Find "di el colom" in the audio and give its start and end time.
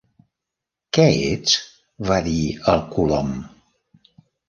2.31-3.33